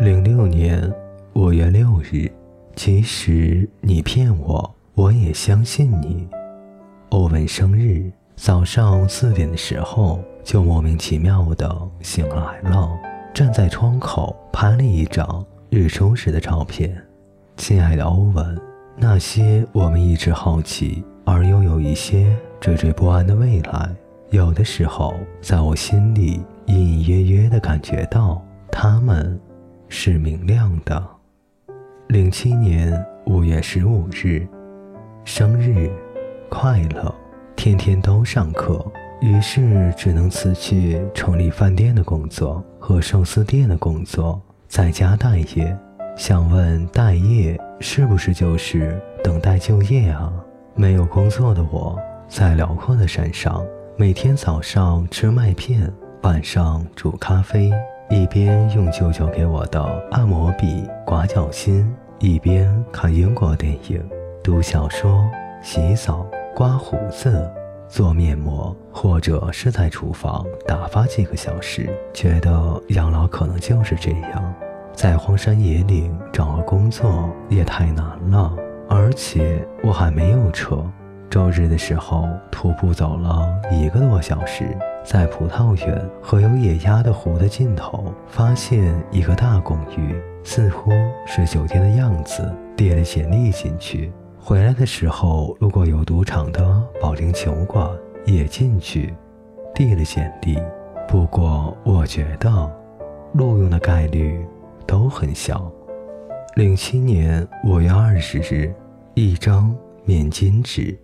[0.00, 0.90] 零六年
[1.34, 2.32] 五月六日，
[2.74, 6.26] 即使你骗我，我也相信你。
[7.10, 12.90] 欧文生日早上四点的时候，就莫名其妙的醒来了，
[13.34, 16.96] 站在窗口拍了一张日出时的照片。
[17.58, 18.58] 亲爱的欧文，
[18.96, 23.94] 那些我们一直好奇而又有一些惴惴不安的未来，
[24.30, 25.12] 有的时候
[25.42, 29.38] 在我心里隐隐约约的感觉到，他们
[29.90, 31.04] 是明亮的。
[32.08, 34.46] 零七年五月十五日，
[35.24, 35.90] 生日。
[36.48, 37.14] 快乐，
[37.54, 38.84] 天天都上课，
[39.20, 45.76] 于是只能辞去成立饭店的工作和寿司店的工作，在家待业。
[46.16, 50.32] 想问待业是不是就是等待就业啊？
[50.74, 51.96] 没有工作的我，
[52.28, 53.64] 在辽阔的山上，
[53.96, 55.88] 每天早上吃麦片，
[56.22, 57.72] 晚上煮咖啡，
[58.10, 59.80] 一边用舅舅给我的
[60.10, 64.04] 按摩笔刮脚心，一边看英国电影、
[64.42, 65.30] 读小说、
[65.62, 66.26] 洗澡。
[66.52, 67.48] 刮胡子、
[67.88, 74.54] 做面膜，或者是在厨房打发几个小时，觉得养老可能就是这样。
[74.92, 78.52] 在荒山野岭找个工作也太难了，
[78.88, 80.84] 而且我还没有车。
[81.30, 90.90] 周日的时候徒步走了一个多小时，在葡萄园和有野鸭的湖的尽头，发现一个大公寓，似乎
[91.26, 94.12] 是酒店的样子，递了简历进去。
[94.38, 97.88] 回来的时候，路过有赌场的保龄球馆，
[98.24, 99.14] 也进去
[99.74, 100.58] 递了简历。
[101.08, 102.70] 不过我觉得
[103.32, 104.46] 录用的概率
[104.86, 105.70] 都很小。
[106.56, 108.72] 零七年五月二十日，
[109.14, 110.96] 一张面巾纸。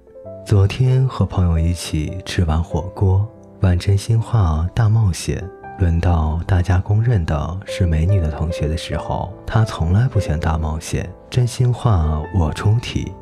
[0.45, 3.29] 昨天和朋友一起吃完火锅，
[3.61, 5.43] 玩真心话大冒险，
[5.79, 13.13] 轮到大家公认的是美女的同学的时候，她从来不选大冒险，真心话我出题。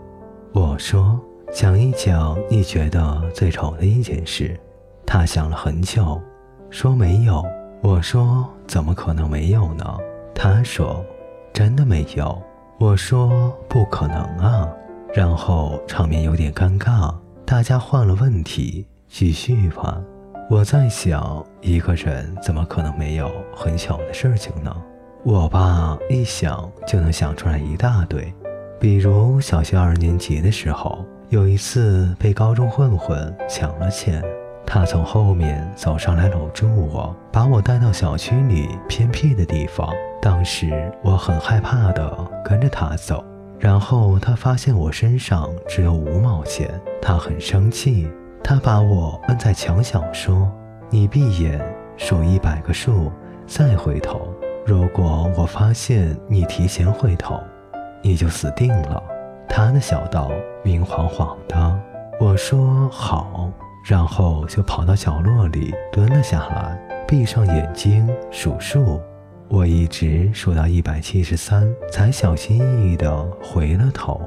[0.53, 1.19] 我说
[1.55, 4.59] ：“讲一讲你觉得最丑的一件事。”
[5.07, 6.21] 他想了很久，
[6.71, 7.45] 说：“没有。”
[7.81, 9.85] 我说：“怎么可能没有呢？”
[10.35, 11.05] 他说
[11.53, 12.41] ：“真的没有。”
[12.79, 14.69] 我说：“不可能啊！”
[15.15, 17.15] 然后场面有点尴尬，
[17.45, 20.01] 大家换了问题继续吧。
[20.51, 24.71] 我在想，一个人怎么可能没有很小的事情呢？
[25.25, 28.33] 我爸一想就能想出来一大堆。
[28.79, 34.23] 比如小学二年级的时候，有一次被高中混混抢了钱，
[34.67, 39.91] 他从后面走上来搂住我，把我带到小区里偏僻的地方。
[40.21, 43.25] 当时我很害怕的跟着他走，
[43.59, 48.11] 然后他发现我身上只有五毛钱，他很生气，
[48.45, 50.49] 他把我摁在墙角说
[50.91, 51.59] ：“你闭眼
[51.97, 53.11] 数一百个数，
[53.47, 54.29] 再回头。
[54.67, 57.41] 如果我发现你提前回头。”
[58.07, 59.03] 你就死定了。
[59.49, 60.31] 他的小道
[60.63, 61.81] 明晃晃的。
[62.21, 63.51] 我说好，
[63.89, 66.79] 然后就跑到角落里蹲了下来，
[67.09, 69.01] 闭上眼睛数数。
[69.49, 74.21] 我一直数到一百七十三，才小心翼翼地回了头。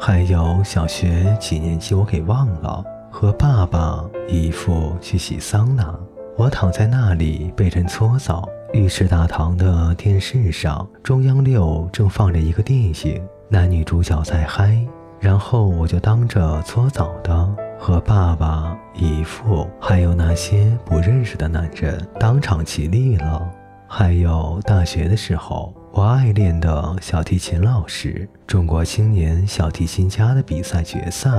[0.00, 2.84] 还有小学几年级我给忘了，
[3.18, 5.98] 和爸爸姨父去洗桑拿，
[6.36, 8.46] 我躺在那里被人搓澡。
[8.74, 14.78] 浴室大堂的电视上，中央六正放着一个电影，男女主角在嗨。
[15.18, 23.50] 然后我就当着搓澡的和爸爸、姨父，还有那些不认识的男人当场起立了。
[23.88, 31.30] 还有大学的时候，我爱恋的小提琴老师，中国青年小提琴家的比赛决赛，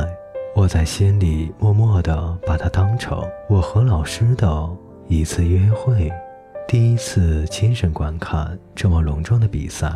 [0.58, 4.68] 我在心里默默地把它当成我和老师的
[5.08, 6.12] 一次约会。
[6.68, 9.88] 第一次亲身观看这么隆重的比赛，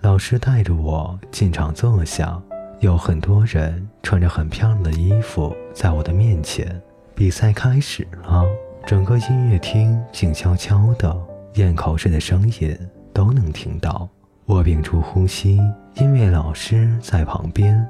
[0.00, 2.42] 老师带着我进场坐下，
[2.80, 6.80] 有很多人穿着很漂亮的衣服在我的面前。
[7.14, 8.46] 比赛开始了，
[8.86, 11.14] 整个音乐厅静悄悄的，
[11.56, 12.74] 咽口水的声音
[13.12, 14.08] 都能听到。
[14.46, 15.60] 我屏住呼吸，
[15.96, 17.86] 因为老师在旁边，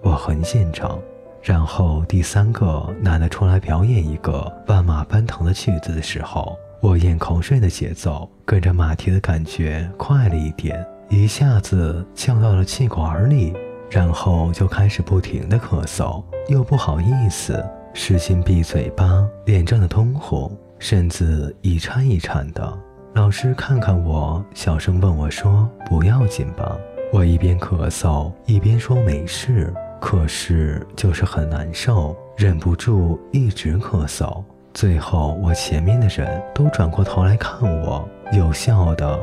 [0.00, 0.98] 我很紧张。
[1.46, 6.58] 然后第三个男的出来表演一个万马奔腾的曲子的时候。
[6.80, 13.54] 我咽口水的节奏跟着马蹄的感觉快了一点，一下子呛到了气管里，
[13.88, 17.64] 然后就开始不停的咳嗽，又不好意思，
[17.94, 22.78] 使劲闭嘴巴，脸涨得通红，身子一颤一颤的。
[23.14, 26.76] 老师看看我，小声问我说：“不要紧吧？”
[27.12, 29.72] 我一边咳嗽一边说：“没事。”
[30.08, 34.40] 可是就是很难受，忍不住一直咳嗽。
[34.72, 39.18] 最后，我前面的人都转过头来看我，有笑的，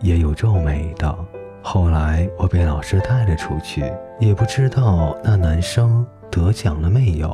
[0.00, 1.16] 也有皱眉的。
[1.62, 3.84] 后来我被老师带了出去，
[4.18, 7.28] 也不知道那男生得奖了没有。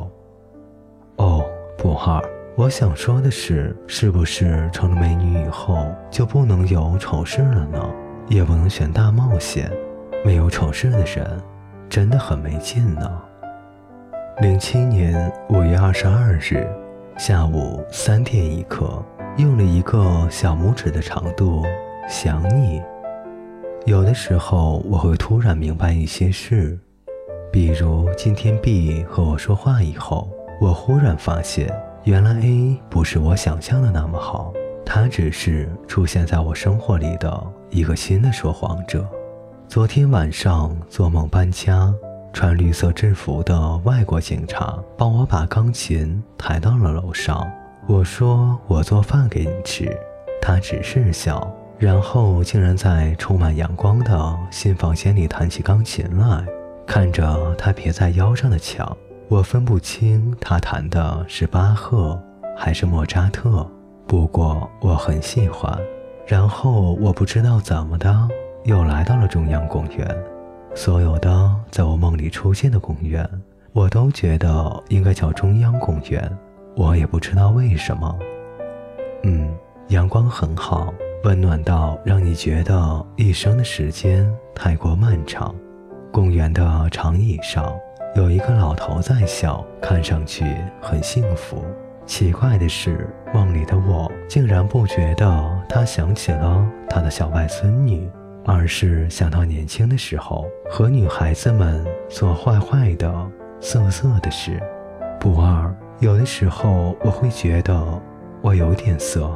[1.15, 1.43] 哦，
[1.79, 2.21] 不二，
[2.55, 7.83] 我想说的是，是不是成了美女以后就不能有丑事了呢？
[8.27, 9.71] 也不能选大冒险？
[10.23, 11.41] 没有丑事的人，
[11.91, 13.21] 真的很没劲呢。
[14.39, 16.65] 零七年五月二十二日
[17.17, 19.03] 下午三点一刻，
[19.35, 21.65] 用了一个小拇指的长度
[22.07, 22.81] 想你。
[23.85, 26.79] 有的时候我会突然明白一些事，
[27.51, 30.29] 比如今天 B 和我说话以后，
[30.61, 31.69] 我忽然发现，
[32.05, 34.53] 原来 A 不是我想象的那么好，
[34.85, 39.05] 他只是出现在我生活里的一个新的说谎者。
[39.71, 41.93] 昨天晚上做梦搬家，
[42.33, 47.49] 穿绿色制服的外国警察帮我把钢琴抬到了楼上。
[47.87, 49.89] 我说我做饭给你吃，
[50.41, 51.49] 他只是笑。
[51.79, 56.45] 然后竟然在充满阳光的新房间里弹起钢琴来，
[56.85, 58.85] 看着他别在腰上的墙，
[59.29, 62.21] 我分不清他弹的是巴赫
[62.57, 63.65] 还是莫扎特。
[64.05, 65.79] 不过我很喜欢。
[66.27, 68.27] 然后我不知道怎么的，
[68.63, 70.07] 又来到了中央公园。
[70.73, 73.27] 所有的在我梦里出现的公园，
[73.73, 76.31] 我都觉得应该叫中央公园。
[76.75, 78.17] 我也不知道为什么。
[79.23, 79.53] 嗯，
[79.89, 80.93] 阳光很好。
[81.23, 85.53] 温暖到让你觉得一生的时间太过漫长。
[86.11, 87.71] 公园的长椅上
[88.15, 90.43] 有一个老头在笑，看上去
[90.81, 91.63] 很幸福。
[92.07, 98.09] 奇怪的是，梦里的我竟然不觉得他想起了他的小外孙女，
[98.45, 103.13] 而是想到年轻的时候和女孩子们做坏坏的、
[103.59, 104.61] 色色的事。
[105.19, 108.01] 不二，有的时候我会觉得
[108.41, 109.31] 我有点色。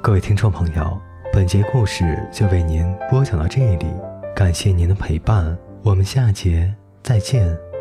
[0.00, 1.00] 各位听众朋友，
[1.32, 3.86] 本节故事就为您播讲到这里，
[4.36, 7.73] 感谢您的陪伴，我们下节再见。